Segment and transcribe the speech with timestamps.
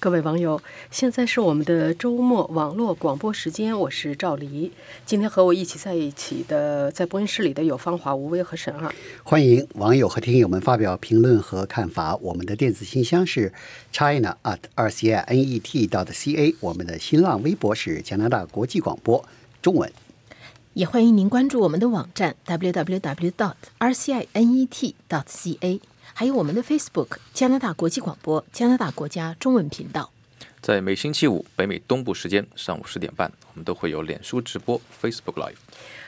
[0.00, 0.58] 各位网友，
[0.90, 4.72] 现在是我们的周末网络广播时间，我是赵黎。
[5.04, 8.90] 今天和我一起在一起的，在播音室里的有芳华、吴威和沈二。
[9.22, 12.16] 欢迎网友和听友们发表评论和看法。
[12.16, 13.52] 我们的电子信箱是
[13.92, 19.22] china at r c i n e t dot c a，我们的新浪微博是加拿大国际广播
[19.60, 19.92] 中文。
[20.72, 25.78] 也欢迎您关注我们的网站 www dot r c i n e t dot c a。
[26.12, 30.10] 还有我们的 Facebook 加拿大国际广播加拿大国家中文频道，
[30.60, 35.54] 在每星期五北美东部时间上午十点半，我们都会有脸书直播 Facebook Live。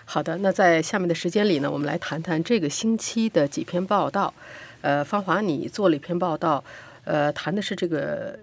[0.05, 4.34] 好的，那在下面的时间里呢，我们来谈谈这个星期的几篇报道。
[4.83, 6.62] 呃，芳华，你做了一篇报道，
[7.05, 8.39] 呃，谈的是这个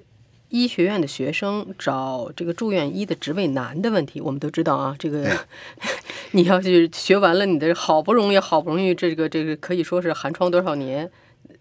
[0.47, 4.21] 医学院的学生找这个住院医的职位难的问题。
[4.21, 5.45] 我们都知道啊，这个
[6.31, 11.11] 你要是学完了，你的好不容易好不容易这个这个可以说是寒窗多少年。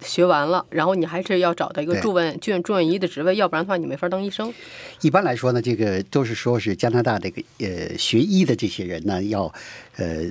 [0.01, 4.53] 学完了，然后你还是要找到一个住院住院住院医的职位，要不然的话你没法当医生。
[5.01, 9.53] 一般来说呢，这个都是说是加拿大这个呃学医的这些人呢，要
[9.97, 10.25] 呃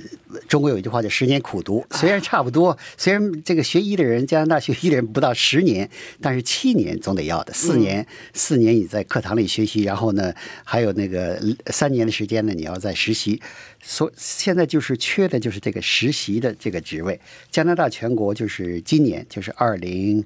[0.48, 5.88] 中国有一句话叫“十年苦读”，虽然差不多，虽然这个学医的人加拿大学医的人不到十年，
[6.20, 7.52] 但是七年总得要的。
[7.52, 10.32] 四年四年你在课堂里学习，然后呢
[10.64, 13.40] 还有那个三年的时间呢你要在实习。
[13.80, 17.20] 所现在就是缺的就是这个实习的这个职位。
[17.50, 20.24] 加拿大全国就是今年就是二零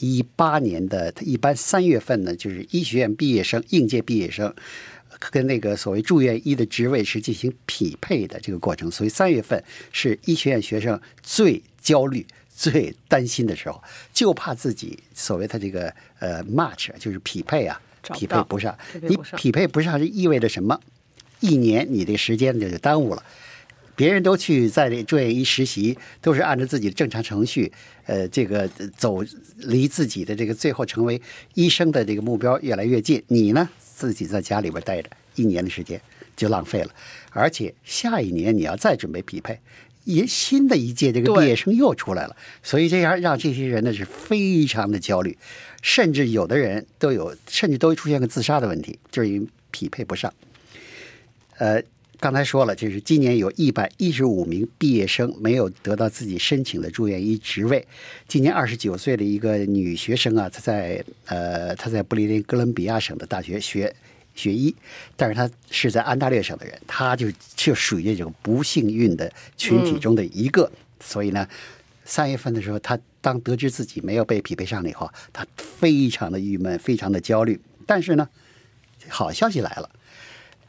[0.00, 4.54] 一八年的，一般三月份呢就是医学院毕业生应届毕业生
[5.30, 8.90] 跟那个所谓住院医的职位是进行匹配的这个过程。
[8.90, 17.80] 所以三月份是医学院学生最焦虑、最担心的时候，就怕自己所谓他这个呃 match 就是匹配啊，
[18.14, 18.76] 匹配不上。
[19.02, 20.78] 你匹配不上是意味着什么？
[21.40, 23.22] 一年你的时间就耽误了，
[23.94, 27.72] 别人都去在这住院医实习，都是按照自己的正常程序，
[28.06, 29.22] 呃，这个走
[29.58, 31.20] 离自己的这个最后成为
[31.54, 33.22] 医生的这个目标越来越近。
[33.28, 36.00] 你呢，自己在家里边待着，一年的时间
[36.36, 36.90] 就浪费了，
[37.30, 39.58] 而且下一年你要再准备匹配，
[40.04, 45.36] 一新的一届这个毕业生又出来了，所以这样让这些人呢是非常的焦虑，
[45.82, 50.32] 甚至有的人都有，甚至都出现个自杀的问题，就是因为匹配不上。
[51.58, 51.82] 呃，
[52.20, 57.84] 刚才说了，就是今年有一百一十五名毕业生没有得到自己申请的住院医职位。
[58.28, 63.92] 今年二十九岁的一个女学生啊，她在呃，她在布里林哥伦比亚省的大学学
[64.36, 64.74] 学医，
[65.16, 67.26] 但是她是在安大略省的人，她就
[67.56, 70.70] 就属于这种不幸运的群体中的一个。
[71.00, 71.48] 所以呢，
[72.04, 77.60] 三月份的时候，她当得知自己没有被匹配上了以后，她非常的郁闷，非常的焦虑。
[77.84, 78.28] 但是呢，
[79.08, 79.90] 好消息来了。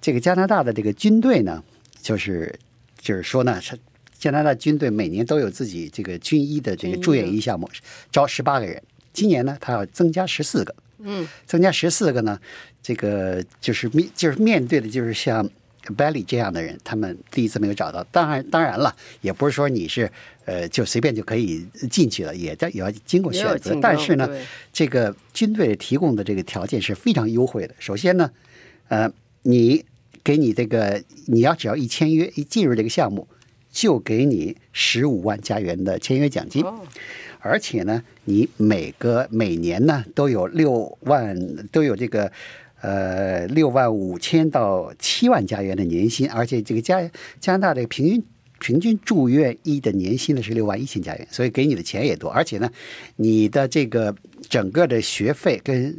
[0.02, 1.64] 这个加拿大的这个军队呢，
[2.02, 2.58] 就是
[3.00, 3.78] 就是说呢，是
[4.18, 7.70] 加拿大军队每年都有自己这个军医的这个住院医项目，
[8.12, 8.82] 招十八个人。
[9.12, 10.76] 今年呢，他要增加十四个。
[11.00, 12.40] 嗯，增加十四个呢，
[12.84, 15.50] 这个就是面就是面对的就是像
[15.98, 18.04] Belly 这样的人，他们第一次没有找到。
[18.12, 20.12] 当然，当然了，也不是说你是
[20.46, 23.78] 呃就随便就可以进去了，也在也要经过选择。
[23.82, 24.30] 但是呢，
[24.72, 27.74] 这个军队提供的这个条件是非常优惠的。
[27.80, 28.30] 首先呢，
[28.90, 29.12] 呃，
[29.44, 29.86] 你。
[30.24, 33.28] 给你这个，你要只要一签约，一进入这个项目，
[33.72, 36.64] 就给你十五万加元的签约奖金，
[37.40, 41.38] 而且呢，你每个每年呢都有六万，
[41.72, 42.32] 都有这个
[42.82, 47.02] 呃六万五千到七万加元的年薪，而且这个加
[47.40, 48.24] 加拿大这个平均。
[48.60, 52.70] 平均住院医的年薪呢是六万一千加元，所以给你的钱也多，而且呢，
[53.16, 54.14] 你的这个
[54.48, 55.98] 整个的学费跟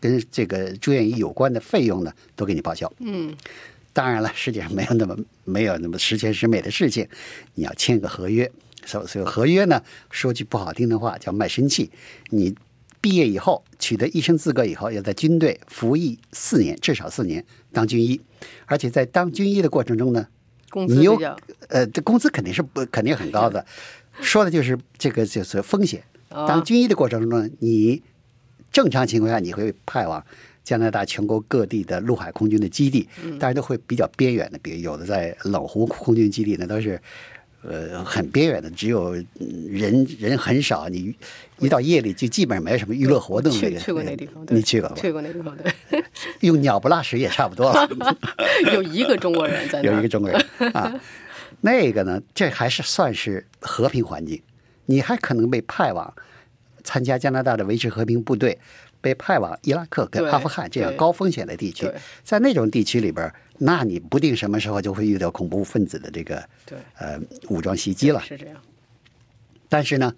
[0.00, 2.90] 跟这个住院医有关的费用呢都给你报销。
[3.00, 3.34] 嗯，
[3.92, 7.06] 当然了，世界上没有那么没有那么十全十美的事情，
[7.54, 8.50] 你要签个合约。
[8.84, 11.90] 所所以合约呢，说句不好听的话叫卖身契。
[12.30, 12.54] 你
[13.00, 18.20] 毕业以后取得医生资格以后，要在军队服役四年，至少四年当军医，
[18.66, 20.28] 而且在当军医的过程中呢。
[20.88, 21.16] 你有
[21.68, 23.64] 呃，这工资肯定是不肯定很高的，
[24.20, 26.02] 说的就是这个就是风险。
[26.28, 28.02] 当军医的过程中，你
[28.70, 30.24] 正常情况下你会派往
[30.64, 33.08] 加拿大全国各地的陆海空军的基地，
[33.38, 37.00] 但是都会比较边远的，比如有的在冷湖空军基地，那都是。
[37.68, 39.12] 呃，很边远的，只有
[39.68, 40.88] 人人很少。
[40.88, 41.14] 你
[41.58, 43.50] 一到夜里，就基本上没有什么娱乐活动。
[43.52, 44.92] 去去过那地方，你去过？
[44.94, 45.72] 去过那地方，对。
[46.40, 47.88] 用鸟不拉屎也差不多了。
[48.72, 50.40] 有一个中国人在那，有一个中国人
[50.72, 50.94] 啊。
[51.62, 54.40] 那个呢，这还是算是和平环境。
[54.86, 56.14] 你还可能被派往
[56.84, 58.58] 参加加拿大的维持和平部队，
[59.00, 61.90] 被派往伊拉克跟阿富汗这样高风险的地区，
[62.22, 63.32] 在那种地区里边。
[63.58, 67.18] 那你不定什么时候就会遇到恐怖分子的这个对呃
[67.48, 68.20] 武装袭击了。
[68.20, 68.56] 是这样。
[69.68, 70.14] 但是呢，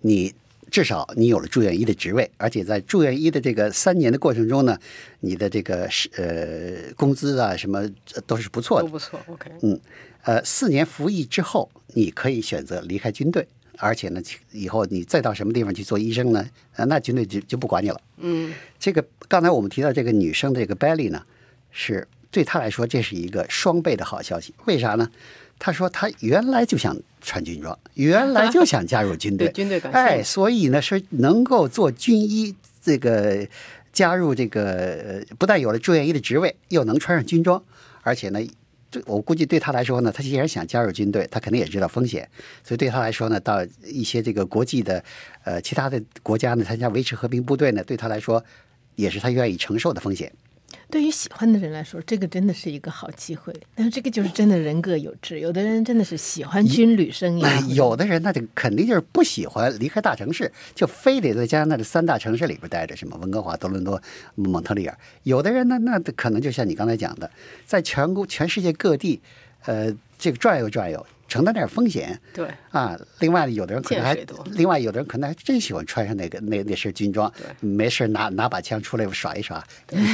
[0.00, 0.34] 你
[0.70, 4.78] 至少你有了住院医的职位，而且在住院医的这个三年的过程中呢，
[5.20, 7.80] 你的这个是呃工资啊什么
[8.14, 8.84] 呃都是不错的。
[8.84, 9.80] 都不错，OK，嗯，
[10.22, 13.46] 呃，四年服役之后，你可以选择离开军队，
[13.78, 14.22] 而且呢，
[14.52, 16.48] 以后你再到什么地方去做医生呢？
[16.76, 18.00] 呃，那军队就就不管你了。
[18.18, 21.24] 嗯，这个刚才我们提到这个女生这个 Belly 呢，
[21.70, 24.54] 是对他来说这是一个双倍的好消息。
[24.66, 25.10] 为啥呢？
[25.58, 33.46] 他说他原来就想穿军装，原来就想加入军队， 对军队感哎，所以呢是能够做军医，这个
[33.92, 37.62] 加入这个呃不但有了住院医的职位，又能穿上军装，
[38.02, 38.40] 而且呢。
[38.92, 42.28] 这我估计对他来说呢，他既然想加入军队，他肯定也知道风险，
[42.64, 45.04] 所以对他来说呢，到一些这个国际的
[45.44, 48.44] 呃其他的国家呢参加维持和平部队呢，对他来说
[48.96, 50.32] 也是他愿意承受的风险。
[50.88, 53.54] 对于喜欢的人来说，这个真的是一个好机会。
[53.74, 64.00] 但是这个就是真的人各有志，有的人真的是喜欢军旅生涯， 哎有的人那就肯定就是不喜欢离开大城市，就非得在加拿大的三大城市里边待着，什么温哥华、多伦多、
[64.34, 64.98] 蒙特利尔。
[65.22, 67.30] 有的人呢，那可能就像你刚才讲的，
[67.64, 69.20] 在全国全世界各地，
[69.66, 72.98] 呃，这个转悠转悠，承担点风险对，啊。
[73.20, 74.18] 另外，有的人可能还
[74.52, 79.64] 另外有的人可能还真喜欢穿上那个那那身军装，没事拿拿把枪出来耍一耍。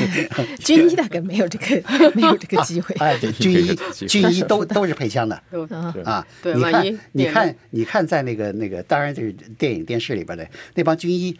[0.60, 2.94] 军医大概没有这个没有这个机会。
[3.00, 3.74] 哎，对， 军医
[4.06, 5.42] 军医都都是配枪的。
[5.50, 11.34] 都啊，啊，你看你看，你看，在那个那个，当然就是电影电视里边的那帮军医，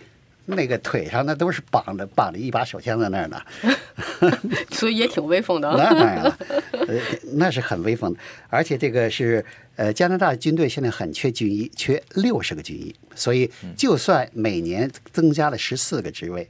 [0.46, 3.43] 那个腿上那都是绑着绑着一把手枪在那儿呢，
[4.70, 5.76] 所以也挺威风的啊。
[5.76, 6.38] 那当然了，
[6.72, 6.98] 呃，
[7.34, 8.19] 那是很威风的。
[8.48, 9.44] 而且这个是
[9.75, 16.49] 呃，加拿大军队现在很缺军医，缺六十个军医，所以就算每年增加了十四个职位，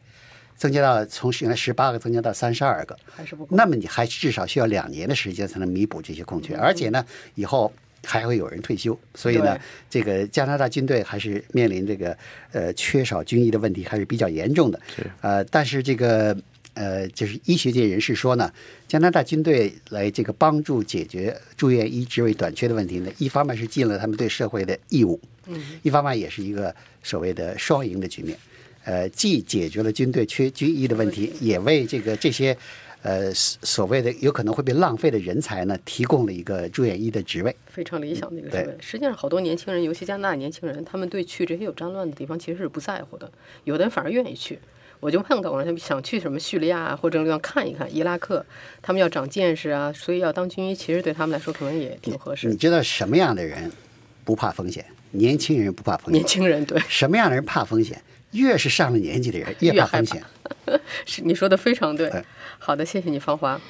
[0.56, 3.56] 增加到从原来十八个增加到三十二个，还是不够。
[3.56, 7.04] 那么你还至少需要两年的时间才能弥补这些空缺，而且呢，
[7.34, 7.72] 以后
[8.06, 9.58] 还会有人退休，所以呢，
[9.90, 12.16] 这个加拿大军队还是面临这个
[12.52, 14.80] 呃缺少军医的问题，还是比较严重的。
[15.20, 16.36] 呃，但是这个
[16.74, 18.50] 呃，就是医学界人士说呢，
[18.86, 28.38] 加拿大军队来这个帮助解决住院医职位短缺的问题呢，一方面是尽了他们对社会的义务，嗯，一方面也是一个所谓的双赢的局面。
[28.84, 32.56] 呃，既解决了军队缺军医的问题，也为这个这些
[33.02, 37.54] 呃所所谓的有可能会被浪费的人才呢，提供了一个住院医的职位。
[37.66, 38.76] 非常理想的一个职位。
[38.80, 43.30] 实际上，好多年轻人，尤其加拿大年轻人，他们对去这些有战乱的地方其实是不在乎的，
[43.64, 44.58] 有的人反而愿意去。
[44.98, 48.44] 我就碰到过，他们想去什么叙利亚啊或者地方看一看，伊拉克，
[48.80, 52.56] 他们要长见识啊，所以要当军医，其实对他们来说可能也挺合适你。
[52.56, 53.70] 知道什么样的人
[54.24, 54.84] 不怕风险？
[55.10, 56.14] 年轻人不怕风险。
[56.14, 58.02] 年轻人对，什么样的人怕风险？
[58.36, 60.22] 越是上了年纪的人越怕怕风险。
[61.04, 62.24] 是你说的非常对哎。
[62.58, 63.60] 好的，谢谢你，芳华。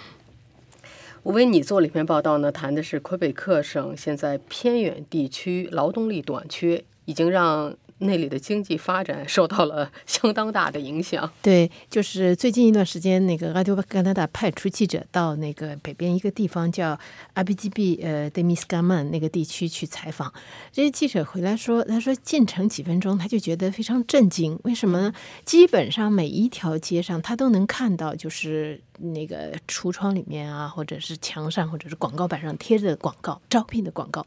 [1.22, 11.30] 我为你做了一篇报道呢，谈的是魁北克省现在偏远地区劳动力短缺，已经让那里的经济发展受到了相当大的影响。
[11.42, 16.98] 对，就是最近一段时间，那个阿丢加拿大派出记者到那个北边一个地方叫
[17.34, 20.32] 阿比基比呃德米斯甘曼那个地区去采访。
[20.72, 24.58] 这些记者回来说，他说进城几分钟，他就觉得非常震惊。
[24.64, 25.12] 为什么呢？
[25.44, 34.26] 基本上每一条街上，他都能看到，就是那个橱窗里面啊，或者是墙上，或者是广告板上贴着广告，招聘的广告，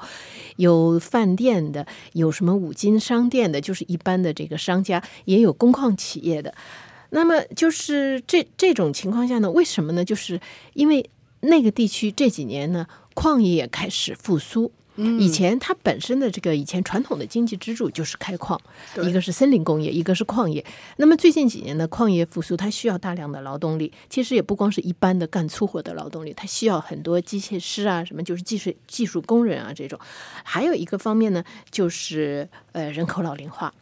[0.58, 6.54] 有饭店的，有什么五金商店的，就是一般的这个商家，也有工矿企业的。
[7.12, 10.06] 那么就是这这种情况下呢，为什么呢？
[10.06, 10.40] 就是
[10.74, 11.10] 因为
[11.42, 14.72] 那个地区这几年呢，矿业开始复苏。
[15.20, 18.60] 以前它本身的这个以前传统的经济支柱就是开矿，
[19.04, 20.64] 一个是森林工业，一个是矿业。
[20.98, 23.92] 那么最近几年的，矿业复苏，它需要大量的劳动力。
[24.10, 30.00] 其实也不光是一般的干粗活的劳动力，它需要很多机械师啊，什么就是技术技术工人啊这种。
[30.44, 33.74] 还有一个方面呢，就是呃人口老龄化。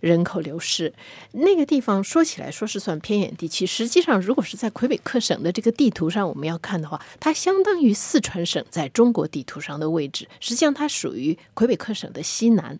[0.00, 0.92] 人口流失，
[1.32, 12.78] 那个地方说起来说是算偏远地区，实际上如果是在魁北克省的这个地图上我们要看的话，它相当于四川省在中国地图上的位置，实际上它属于魁北克省的西南。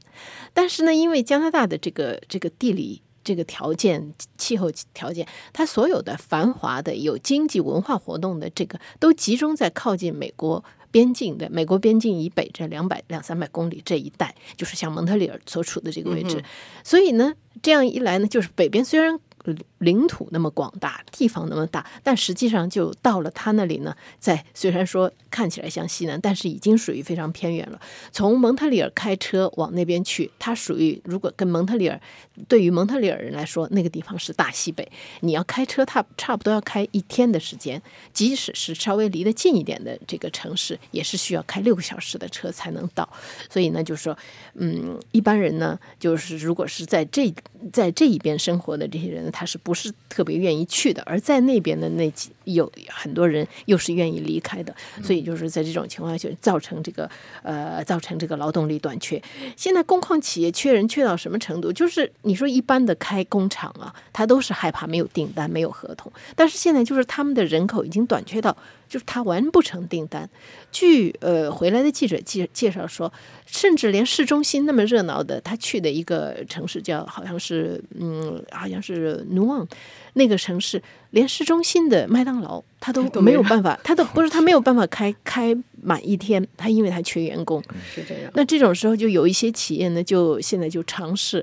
[0.52, 16.41] 但是呢，因为加拿大的这个这个地理这个条件、气候条件，它所有的繁华的、有经济文化活动的这个，都集中在靠近美国边境的美国边境以北这两百两三百公里这一带，就是像蒙特利尔所处的这个位置。
[16.85, 27.81] 所以呢，这样一来呢，就是北边虽然呃领土那么广大，地方那么大，但实际上就到了他那里呢，在虽然说看起来像西南，但是已经属于非常偏远了。
[28.12, 32.01] 从蒙特利尔开车往那边去，它属于如果跟蒙特利尔
[32.49, 43.09] 对于蒙特利尔人来说，那个地方是大西北，你要开车，它差不多要开一天的时间，即使是稍微离得近一点的这个城市，也是需要开六个小时的车才能到。
[43.51, 44.17] 所以呢，就是说，
[44.55, 47.33] 嗯，一般人呢，就是如果是在这
[47.73, 51.02] 在这一边生活的这些人，他是不是特别愿意去的？
[51.05, 57.09] 而在那边的那几有很多人又是愿意离开的，所以就是在这种情况下，就造成这个
[57.43, 59.23] 呃，造成这个劳动力短缺。
[59.57, 61.73] 现在工矿企业缺人缺到什么程度？
[61.73, 68.57] 就是你说一般的开工厂啊，他都是害怕没有订单、没有合同，但是现在就是他们的人口已经短缺到，
[68.93, 70.29] 就是他完不成订单。
[70.71, 73.11] 据呃回来的记者介介绍说，
[73.47, 79.67] 甚至连市中心那么热闹的，他去的一个城市叫好像是嗯，好像是努旺
[80.13, 80.83] 那个城市，
[81.13, 87.63] 连市中心的麦当劳他都没有办法，他都不是他没有办法开开满一天，他因为他缺员工。
[87.95, 88.31] 是这样。
[88.35, 91.43] 那这种时候，就有一些企业呢，就现在就尝试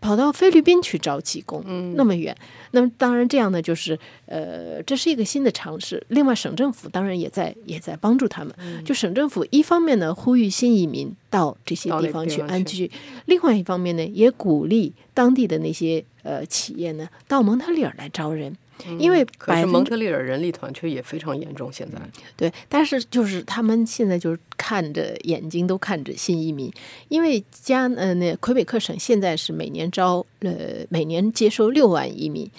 [0.00, 2.36] 跑到菲律宾去招技工，嗯那么远。
[2.72, 6.04] 那么当然，这样呢，就是呃，这是一个新的尝试。
[6.08, 8.54] 另外，省政府当然也在也在帮助他们。
[8.58, 12.90] 嗯就省政府一方面呢，呼吁新移民到这些地方去地方去安居；
[13.24, 18.54] 另外一方面呢，也鼓励当地的那些呃企业呢，到蒙特利尔来招人。
[18.98, 21.98] 因为嗯可是蒙特利尔人力短缺也非常严重，现在。
[22.36, 26.72] 对，但是就是他们现在就是看着眼睛都看着新移民，
[27.08, 32.50] 因为加呃那魁北克省现在是每年招呃每年接收六万移民，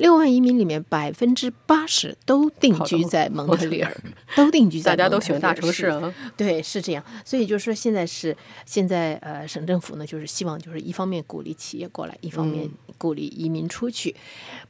[0.00, 3.94] 六万移民里面百分之八十都定居在蒙蒙特利尔，
[4.34, 6.12] 都定居在大家都喜欢大城市啊。
[6.36, 14.14] 对，是这样，所以就是说，现在是现在呃，省政府呢，就是希望就是一方面鼓励企业过来，一方面鼓励移民出去。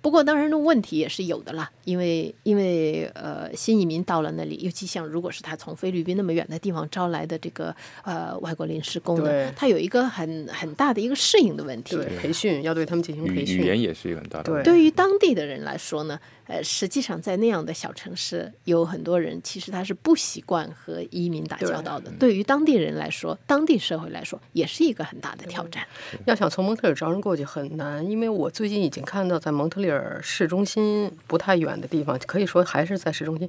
[0.03, 11.97] 不过，当然的问题也是有的啦，因为因为呃，新移民到了那里，尤其像如果是他从菲律宾那么远的地方招来的这个呃外国临时工呢，他有一个很很大的一个适应的问题。
[11.97, 13.67] 对，培训要对他们进行培训语训。
[13.67, 14.71] 言也是一个很大的对问题。
[14.71, 22.11] 对于当地的人来说呢，呃，实际上在那样的小城市，有很多人其实他是不习惯和移民打交道的。
[22.19, 25.87] 对于当地人来说，当地社会来说，也是一个很大的挑战。
[26.25, 33.49] 要想从蒙特利尔招人过去很难，因为我最近已经看到在蒙特利尔市中心不太远的地方，可以说还是在市中心，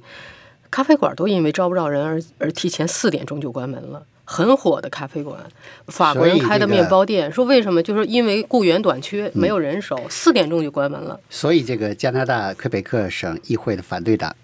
[0.70, 4.06] 咖啡馆都因为招不着人而而提前四点钟就关门了。
[4.32, 5.38] 很火的咖啡馆，
[5.88, 7.82] 法国人开的面包店，说为什么？
[7.82, 11.20] 就是因为雇员短缺，没有人手，四点钟就关门了。
[11.28, 14.34] 所以这个加拿大魁北克省议会的反对党，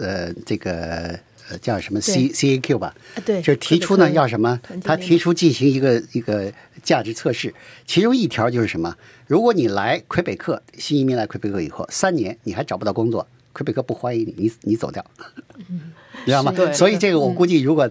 [0.00, 1.16] 呃，这个
[1.48, 4.60] 呃叫什么？C C A Q 吧，啊对就是提出呢要什么？
[4.82, 6.52] 他提出进行一个一个
[6.82, 7.54] 价值测试，
[7.86, 8.96] 其中一条就是什么？
[9.28, 15.04] 如果你来魁北克，新移民来魁北克以后三年你还找不到工作，魁北克不欢迎你，你你走掉，
[15.68, 16.50] 你知道吗？
[16.50, 17.88] 对所以这个我估计，如果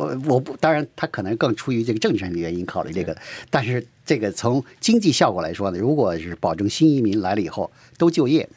[0.00, 3.16] 我我不当然，他可能更出于这个政治上的原因考虑这个，
[3.50, 8.48] 但是这个从经济效果来说呢，如果是保证新移民来了以后都就业，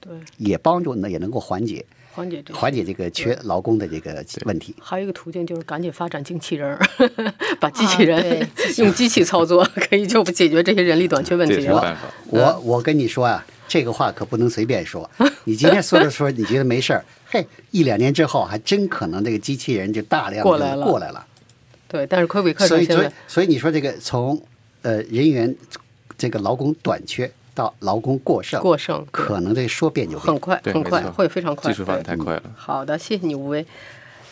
[0.00, 4.74] 对，也帮助呢也能够缓解缓解这个缓解这个缺劳工的这个问题。
[4.80, 6.78] 还有一个途径就是赶紧发展机器人儿，
[7.58, 11.98] 把机器人、啊 用机器操作，可以就解决这些人力短缺问题了。
[12.26, 15.08] 我我跟你说啊，这个话可不能随便说。
[15.44, 21.26] 你今天说着说，你觉得没事儿， 嘿，一两年之后还真可能这个机器人就大量地过来了过来了。
[21.88, 24.40] 对，但是魁北克所以所以省现在所以你说这个从
[24.82, 25.54] 呃人员
[26.16, 30.38] 这个劳工短缺到劳工过剩，过剩可能这说变就变很。
[30.40, 31.70] 快，很快，会非常快。
[31.70, 32.42] 技术发展太快了。
[32.56, 33.64] 好的，谢谢你，吴威。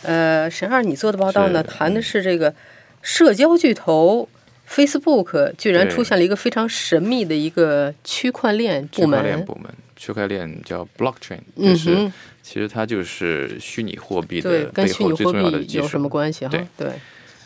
[0.01, 2.53] 呃，沈二，你做的报道呢，谈的是这个
[3.01, 4.27] 社交巨头
[4.73, 9.45] Facebook 居然出现了一个非常神秘的一个区块链部区块链门。
[9.45, 15.83] 部门，区块链叫 blockchain，嗯就是、哼其实它就是虚拟货币，的背后最重要的币技术。
[15.83, 16.51] 有什么关系哈？
[16.51, 16.91] 对对，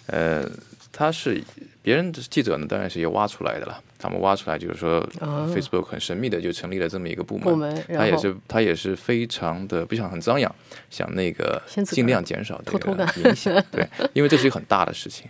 [0.07, 0.49] 呃，
[0.91, 1.43] 它是
[1.81, 3.83] 别人的记者呢，当然是也挖出来的了。
[3.99, 10.53] 他们挖出来就是说、啊 f a c e b o o k 很神秘的就成立了这么一个部门，部门然后它也是他也是非常的不想很张扬，
[10.89, 15.27] 想那个尽量减少这个偷偷干影响，对，因为这是一个很大的事情。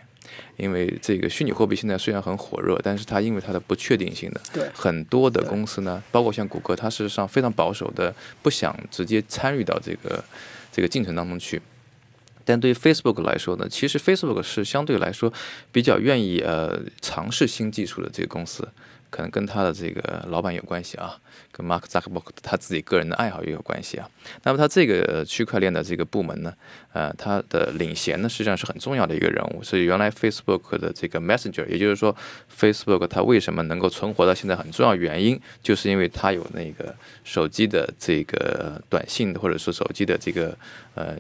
[0.56, 10.24] 因为这个虚拟货币现在虽然很火热，但是它因为它的不确定性的，对很多的公司呢，包括像谷歌，它事实上非常保守的，不想直接参与到这个
[10.72, 11.62] 这个进程当中去。
[12.46, 15.32] 但对于 Facebook 来说呢，其实 Facebook 是相对来说
[15.72, 18.68] 比较愿意呃尝试新技术的这个公司。
[19.10, 21.18] 可能跟他的这个老板有关系啊，
[21.50, 24.10] 跟 Mark Zuckerberg 他自己个人的爱好也有关系啊。
[24.44, 26.54] 那么他这个区块链的这个部门呢，
[26.98, 32.16] 呃，他的领衔呢实际上是很重要的一个人物，所以原来 Facebook 的这个 Messenger，也就是说
[32.60, 40.58] Facebook 它为什么能够存活到现在很重要原因，就是因为它有那个手机的这个短信或者说手机的这个
[40.96, 41.16] 呃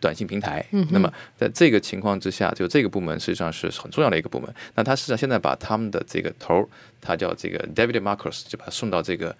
[0.00, 0.64] 短信平台。
[0.90, 4.48] 那么在这个情况之下，就这个部门实际上是很重要的一个部门。
[4.76, 6.64] 那他实际上现在把他们的这个头儿，
[7.02, 9.36] 他叫这个 David Marcus，就把他送到这个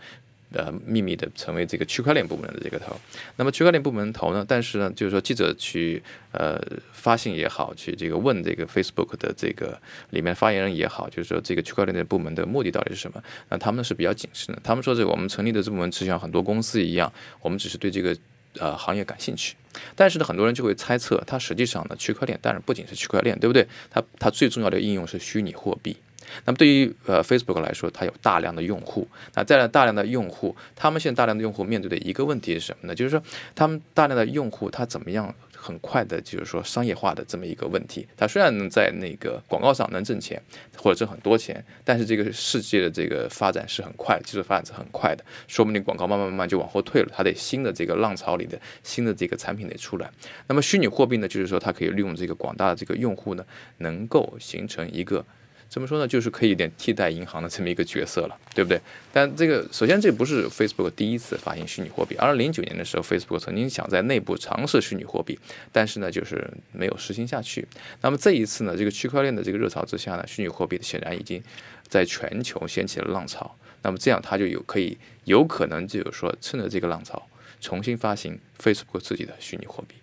[0.53, 2.97] 呃秘密的成为这个区块链部门的这个头。
[3.37, 6.03] 那么区块链部门头呢，但是呢，就是说记者去
[6.33, 6.61] 呃
[6.93, 9.79] 发信也好，去这个问这个 Facebook 的这个
[10.11, 13.23] 里面发言人也好，就是说这个区块链的部门的目的到底是什么？
[13.49, 14.61] 那他们是比较谨慎的。
[14.65, 18.17] 他们说这我们成立的这部门，就像很多公司一样，我们只是对这个
[18.59, 19.55] 呃行业感兴趣。
[19.95, 23.67] 但是呢，很多人就会猜测，它实际上呢，区块链但是不仅是区块链，对不对？
[23.91, 25.97] 它它最重要的应用是虚拟货币。
[26.45, 29.07] 那么对于呃 Facebook 来说，它有大量的用户。
[29.35, 32.95] 那在大量的用户，他们现在大量的用户面对的一个问题是什么呢？
[32.95, 33.23] 就是说，
[33.55, 38.07] 他们大量的用户他怎么样很快的，就是说商业化的这么一个问题。
[38.17, 40.41] 他虽然能在那个广告上能挣钱
[40.77, 47.13] 或者挣很多钱，但是这个世界的这个发展是很快，技术发展是很快的，说不定广告慢慢慢慢就往后退了。
[47.15, 50.11] 它得新的这个浪潮里的新的这个产品得出来。
[50.47, 53.45] 那么虚拟货币呢，就是说它可以利用这个广大的这个用户呢，
[53.79, 55.25] 能够形成一个。
[55.69, 56.09] 怎么说呢？
[56.09, 58.81] 就是可以有点替代银行的这么一个角色了，对不对？
[59.13, 62.17] 但这个首先这不是 Facebook 第一次发行虚拟货币。
[62.17, 65.39] 二零零九年的时候，Facebook 曾经想在内部尝试虚拟货币，
[65.71, 67.69] 但是呢，就是没有实行下去。
[68.01, 71.43] 那么这一次呢，这个区块链的这个热潮之下呢，虚拟货币显然已经
[71.87, 73.55] 在全球掀起了浪潮。
[73.83, 77.29] 那么这样，它就有可以有可能就是说，趁着这个浪潮，
[77.61, 79.95] 重新发行 Facebook 自己的虚拟货币。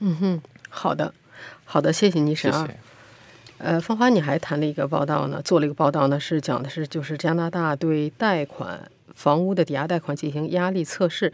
[0.00, 1.14] 嗯哼，好的，
[1.64, 2.66] 好的，谢谢倪谢神啊。
[2.66, 2.78] 谢。
[3.62, 11.30] 呃，芳华，你还谈了一个报道呢，做了一个报道呢，是讲的是就是加拿大对贷款房屋的抵押贷款进行压力测试。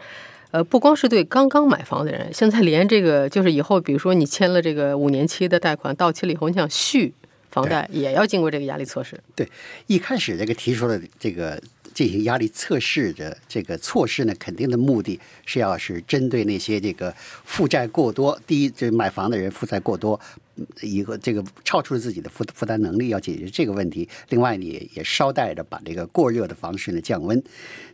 [0.50, 7.12] 呃，不光是对刚刚买房的人，现在连这个就是以后，比如说你签了这个五年期的贷款到期了以后，你想续
[7.50, 9.20] 房贷也要经过这个压力测试。
[9.34, 9.48] 对，
[9.86, 11.60] 一开始这个提出的这个
[11.94, 17.14] 进行压力测试的这个措施呢，肯定的目的是要是针对那些这个
[17.44, 20.40] 负债过多，第一，就是买房的人负债过多，嗯
[20.80, 24.08] 一个这个超出了自己的负负担能力，要解决这个问题。
[24.28, 27.42] 另外，你也捎带着把这个过热的房市呢降温。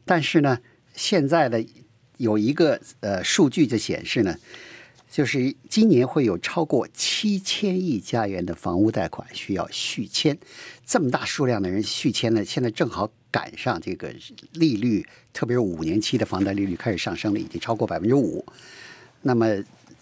[0.05, 0.59] 但是呢，
[0.95, 1.65] 现在的
[2.19, 4.37] 有一个呃数据就显示呢，
[5.11, 10.37] 就是今年会有超过七千亿加元的房屋贷款需要续签，
[10.87, 14.15] 这么大数量的人续签呢，现在正好赶上这个
[14.53, 18.45] 利率，特别是五年期的房贷利率开始上升了，已经超过百分之五。
[19.23, 19.47] 那么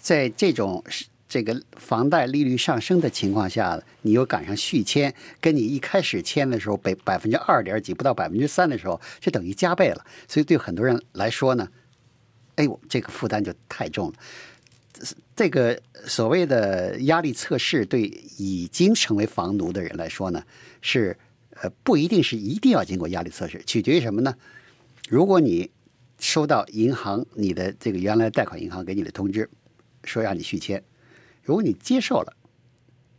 [0.00, 0.82] 在这种
[1.30, 10.04] 这个房贷利率上升的情况下，你又赶上续签，跟你一开始签的时候百百分之二点几不到百分之三的时候，就等于加倍了。
[10.26, 11.68] 所以对很多人来说呢，
[12.56, 14.14] 哎呦，这个负担就太重了。
[15.36, 18.02] 这个所谓的压力测试，对
[18.36, 20.42] 已经成为房奴的人来说呢，
[20.82, 21.16] 是
[21.62, 24.34] 呃不一定是一定要经过压力测试，取决于什么呢？
[25.08, 25.70] 如果你
[26.18, 29.48] 收到银行你的这个原来贷款银行给你的通知，
[30.02, 30.82] 说让你续签，
[31.42, 32.34] 如果你接受了，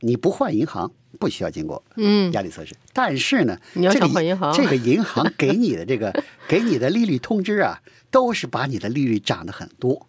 [0.02, 10.08] 你不换银行不需要经过嗯，压力测试，但是呢，你要这个想换银行这个银行给你的这个 给你的利率通知啊，都是把你的利率涨得很多。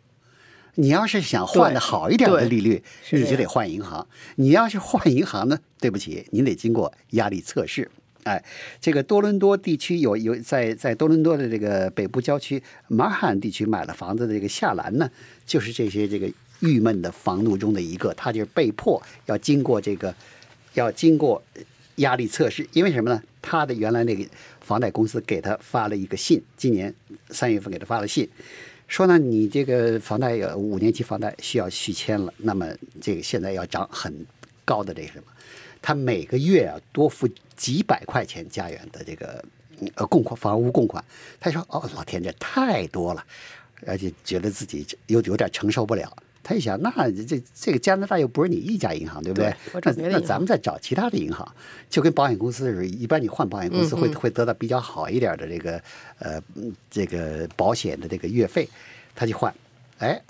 [0.77, 4.07] 你要是想换的好一点的利率，你就得换银行。
[4.37, 7.91] 你要是换银行呢，对不起，你得经过压力测试。
[8.23, 8.43] 哎，
[8.81, 15.11] 这个多伦多地区有有在在多伦多的这个北部郊区马罕地区买了房子的这个夏兰呢，
[15.45, 20.15] 就是这些这个郁闷的房奴中的一个，他就是被迫要经过这个
[20.75, 21.43] 要经过
[21.97, 23.23] 压力测试，因为什么呢？
[23.43, 24.25] 他的原来那个
[24.61, 26.95] 房贷公司给他发了一个信，今年
[27.31, 28.29] 三月份给他发了信，
[28.87, 32.67] 说呢，你这个房贷有五年期房贷需要续签了，那么
[33.01, 34.25] 这个现在要涨很
[34.65, 35.25] 高的这个什么，
[35.83, 39.45] 他每个月啊多付几百块钱加元的这个
[39.97, 41.05] 呃供款房屋供款，
[41.41, 43.27] 他说哦老天这太多了，
[43.85, 46.17] 而且觉得自己有有点承受不了。
[46.43, 49.55] 他一想，那这这个加拿大又不是你一家银行，对不对？
[49.73, 51.47] 那那咱们再找其他的银行，
[51.89, 55.83] 就跟保险公司似的，一般你换保险公司会、会得到比较好一点的这个
[56.19, 58.69] 呃嗯这个保险的这个月费，
[59.15, 59.55] 他去换，
[59.99, 60.21] 哎，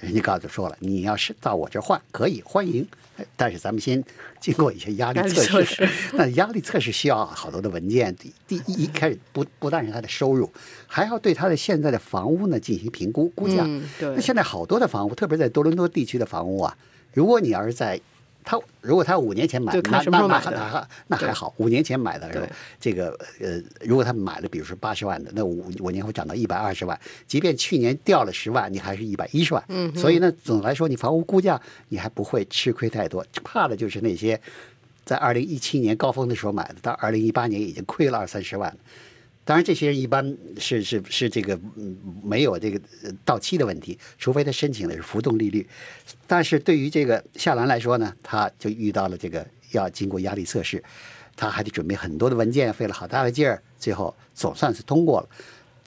[0.00, 4.02] 人家告诉说了，你要是到我这换可以欢迎，哎但是咱们先
[4.40, 5.88] 经过一些压力测测试。
[6.14, 10.50] 那压力测试需要好多的文件，第第一一开始不不但是他的收入，
[10.86, 13.62] 还要对他的现在的房屋呢进行评估估价。
[13.66, 16.76] 嗯对那现在好多的房屋，特别在多伦多地区的房屋啊，
[17.12, 18.00] 如果你要是在
[18.42, 22.46] 他如果他五年前买，就看那那那什么时候买的那还好，五年前买的时候，
[22.80, 29.62] 这个呃，如果他买了，比如说八十万的，那五五年后涨到一百二十万，即便去年掉了十万，你还是一百一十万。
[29.68, 34.40] 嗯，所以呢，总的来说，你房屋估价你还不会吃亏太多，怕的就是那些
[35.04, 38.74] 在二零一七年高峰的时候买的，到二零一八年已经亏了二三十万。
[39.42, 45.66] 当然，这些人一般是是是这个嗯没有这个呃到期的问题，除非他申请的是浮动利率。
[46.26, 50.82] 但是对于这个夏兰来说呢，他就遇到了这个要经过压力测试，
[51.34, 55.28] 他还得准备很多的文件，费了好大的劲儿，最后总算是通过了。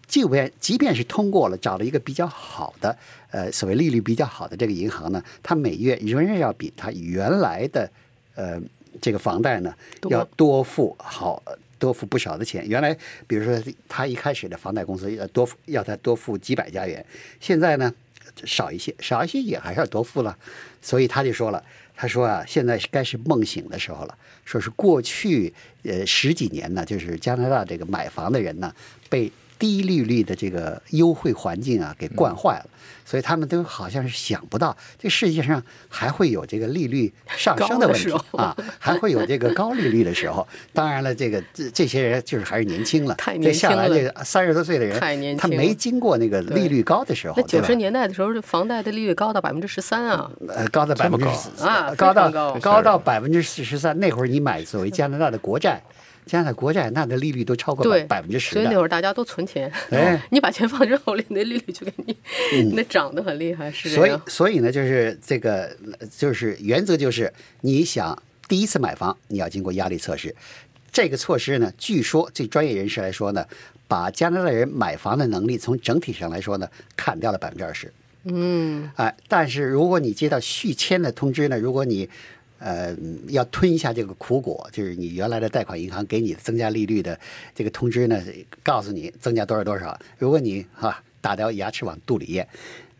[0.05, 2.95] 即便即便是通过了，找了一个比较好的，
[3.31, 7.89] 呃，所谓利率比较好的这个银行呢，它每月仍然要比它原来的，
[8.35, 8.61] 呃，
[9.01, 9.73] 这个房贷呢
[10.09, 11.41] 要多付好
[11.83, 12.65] 多付不少的钱。
[12.65, 17.05] 原来比如说他一开始的房贷公司要多要他多付几百加元，
[17.41, 17.93] 现在呢
[18.45, 20.37] 少一些，少一些也还是要多付了。
[20.81, 21.61] 所以他就说了，
[21.93, 24.17] 他说啊，现在是该是梦醒的时候了。
[24.45, 28.73] 说是过去呃十几年呢，就是加拿大这个买房的人呢，
[29.09, 29.29] 被
[29.63, 32.65] 低利率的这个优惠环境啊给惯坏了，
[33.05, 40.45] 所以他们都好像是想不到，这世界上还会有这个利率上升的问题啊，还会有这个高利率的时候。
[40.73, 43.75] 当然了，这个这这些人就是还是年轻了，太这年轻了。
[43.77, 45.55] 下来这个三十多岁的人，太年轻了。
[45.55, 52.13] 他没经过那个利率高的时候，那九十年代的时候，这房贷的利率高到百分之十三啊，呃，高到百分之四啊高。
[52.13, 52.53] 到高。
[52.59, 53.97] 高到百分之四十三。
[53.97, 55.81] 那会儿你买作为加拿大的国债，
[56.25, 58.75] 加拿大国债那的利率都超过，百分之十所以那。
[58.75, 62.17] 会儿大家都存钱，哎你把钱放之后，你的利率就给你，
[62.75, 64.19] 那涨得很厉害，是这所以。
[64.27, 65.75] 所以呢，就是这个
[66.17, 67.31] 就是原则就是
[67.61, 70.35] 你想第一次买房，你要经过压力测试。
[70.91, 73.45] 这个措施呢，据说对专业人士来说呢，
[73.87, 77.91] 把加拿大人买房的能力从整体上来说呢，砍掉了百分之二十。
[78.25, 82.09] 嗯，哎，但是如果你接到续签的通知呢，如果你
[82.63, 82.95] 呃
[83.27, 87.19] 要吞一下这个苦果，就是你原来的贷款银行给你增加利率的
[87.53, 88.23] 这个通知呢，
[88.63, 92.47] 告诉你增加多少多少，如果你哈、打掉牙齿往肚里咽，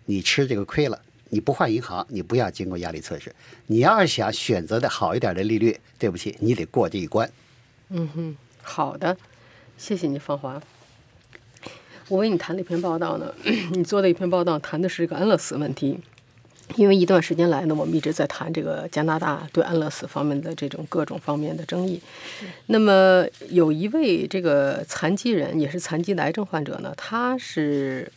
[0.05, 1.01] 你吃这个亏了。
[1.29, 3.33] 你不换银行，你不要经过压力测试。
[3.65, 7.27] 你要是想选择的好一点的利率，对不起，你得过这一关。
[7.89, 9.17] 嗯哼好的，
[9.75, 10.61] 谢谢你，芳华。
[12.09, 13.33] 我为你谈了一篇报道呢，
[13.73, 15.99] 你做的一篇报道谈的是一个安乐死问题。
[16.75, 22.01] 因为一段时间来呢，我们一直在谈这个加拿大对安乐死方面的这种各种方面的争议。
[22.67, 28.11] 那么有一位这个残疾人，也是残疾的癌症患者呢，他是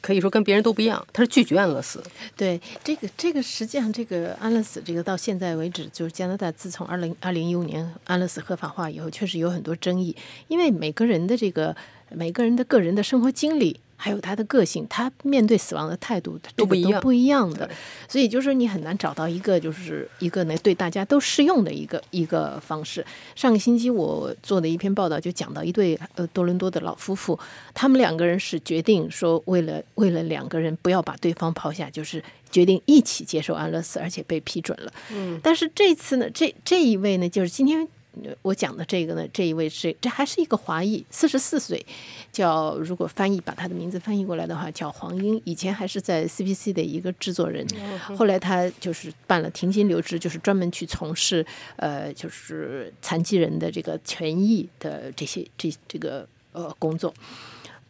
[0.00, 2.02] 可以说跟别人都不一样，他是拒绝安乐死。
[2.36, 10.16] 对这个这个实际上这个安乐死这个到现在为止，就是加拿大自从二零二零一五年安乐死合法化以后，确实有很多争议，
[10.48, 11.76] 因为每个人的这个
[12.14, 13.80] 每个人的个人的生活经历。
[13.94, 17.70] 还有他的个性，他面对死亡的态度都不一样不一样的，
[18.08, 23.06] 所以就是你很难找到一个就是一个呢对大家都适用的一个一个方式。
[23.36, 27.38] 上个星期我做的一篇报道就讲到一对呃多伦多的老夫妇，
[27.74, 32.20] 他们两个人是决定说为了为了两个人不要把对方抛下，就是
[32.50, 34.92] 决定一起接受安乐死，而且被批准了。
[35.12, 37.86] 嗯，但是这次呢，这这一位呢，就是今天。
[38.22, 41.84] 呃我讲的这个呢，这一位是这还是一个华裔，四十四岁，
[42.30, 45.40] 叫如果翻译把他的名字翻译过来的话，叫黄英。
[45.44, 47.66] 以前还是在 CBC 的一个制作人，
[48.16, 51.44] 后来他就是办了停薪留职，就是专门去从事
[51.76, 57.12] 呃就是残疾人的这个权益的这些这这个呃工作。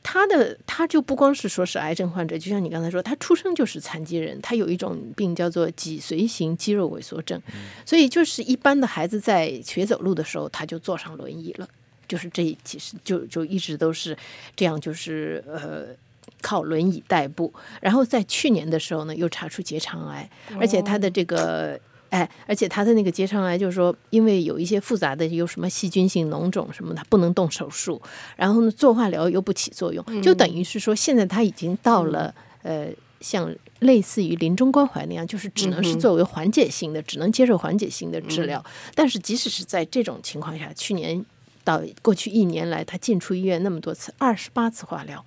[0.02, 7.40] 他的他就不光是说是癌症患者，就像你刚才说，他出生就是残疾人，他有一种病叫做脊髓型肌肉萎缩症，
[7.86, 11.68] 所以就是一般的孩子在学走路的时候，他就坐上轮椅了，
[12.08, 14.16] 就是这其实就就一直都是
[14.56, 15.94] 这样，就是呃。
[16.40, 21.78] 靠轮椅代步，然后在去年的时候呢，又查出结肠癌，而且他的这个
[22.12, 28.00] 哎，而且他的那个结肠癌，就是说，因为有一些复杂的，有什么细菌性脓肿什么他，不能动手术，
[28.36, 32.88] 然后呢，做化疗又不起作用，就等于是说，现在他已经到了呃，
[33.22, 38.62] 像类似于临终关怀那样，就是只能是作为缓解性的，只能接受缓解性的治疗。
[38.94, 41.24] 但是即使是在这种情况下，去年
[41.64, 45.24] 到过去一年来，他进出医院那么多次，二十八次化疗。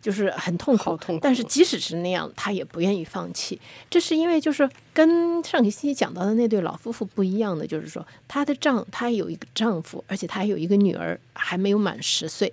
[0.00, 3.60] 就是很痛苦，好痛苦但是即使是那样，他也不愿意放弃。
[3.88, 12.52] 这是因为就是跟上个星期讲到的那对老夫妇不一样的，就是说她的丈她有一个丈夫，而且她还有一个女儿，还没有满十岁。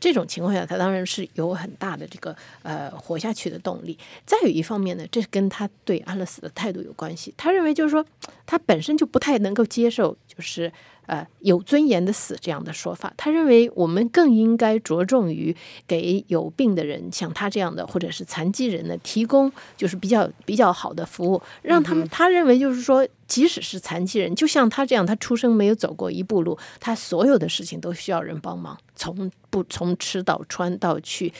[0.00, 3.98] 这种情况下，她当然是有很大的这个呃活下去的动力。
[4.24, 7.34] 再有一方面呢，这跟她对安乐死的态度有关系。
[7.36, 8.04] 她认为就是说，
[8.46, 10.72] 她本身就不太能够接受就是
[11.06, 13.12] 呃有尊严的死这样的说法。
[13.16, 15.54] 他认为我们更应该着重于
[15.86, 22.08] 给有病的人，像他这样的或者是残疾人呢，提供就是比较比较好的服务，让他们。
[22.08, 23.06] 他认为就是说。
[23.28, 31.32] 即使是残疾人，就像他这样，他出生没有走过一步路，他所有的事情都需要人帮忙，从不从吃到穿到去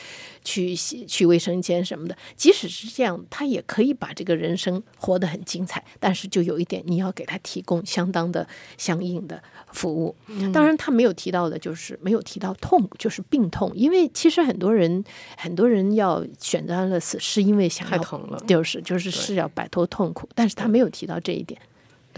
[0.43, 2.15] 去洗去卫生间什么的。
[2.35, 5.83] 即使是这样，他也可以把这个人生活得很精彩。
[5.99, 8.47] 但是就有一点，你要给他提供相当的
[8.77, 10.15] 相应的服务。
[10.53, 13.71] 当然，他没有提到的就是没有提到痛，就是病痛。
[13.75, 15.03] 因为其实很多人
[15.37, 20.29] 很多人要选择安乐死，是因为想要太疼了，就是就是是要摆脱痛苦。
[20.35, 21.59] 但是他没有提到这一点。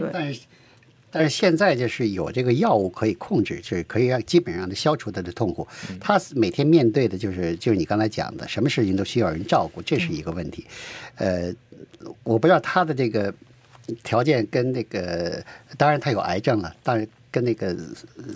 [0.02, 0.42] 对，但是
[1.14, 5.68] 但是现在就是有这个药物可以控制，就是可以让基本上的消除他的痛苦。
[6.00, 10.66] 他每天面对的就是就是你刚才讲的，什么事情都需要人照顾，这是一个问题。
[11.16, 11.54] 呃，
[12.24, 13.34] 我不知道他的这个
[14.04, 15.44] 条件跟那个，
[15.78, 17.76] 当然他有癌症了，当然跟那个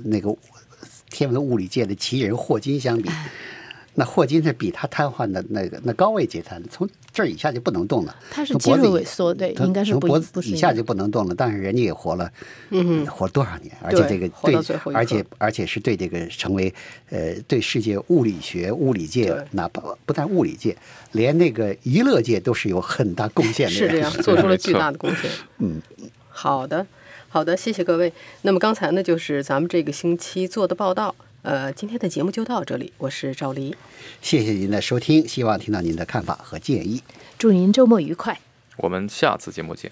[0.04, 0.36] 那个
[1.10, 3.10] 天文物理界的奇人霍金相比。
[3.98, 8.14] 那霍金是比他瘫痪的那个那高位截瘫，从这儿以下就不能动了。
[8.30, 11.34] 他是肌肉萎缩，对，应该是从脖子以下就不能动了。
[11.34, 12.30] 但是人家也活了，
[12.72, 13.74] 嗯，活多少年？
[13.82, 14.56] 而且这个对，
[14.94, 16.74] 而且而且是对这个成为
[17.10, 20.76] 呃对世界物理学物理界，哪怕不但物理界，
[21.14, 23.74] 连那个娱乐界都是有很大贡献的。
[23.74, 25.32] 是这样，做出了巨大的贡献。
[25.60, 25.82] 嗯，
[26.28, 26.86] 好的，
[27.30, 28.12] 好的，谢谢各位。
[28.42, 31.16] 那么刚才呢，就是咱们这个星期做的报道。
[31.46, 33.76] 呃，今天的节目就到这里，我是赵黎，
[34.20, 37.04] 谢谢您的收听，希望听到您的看法和建议，
[37.38, 38.40] 祝您周末愉快，
[38.78, 39.92] 我们下次节目见。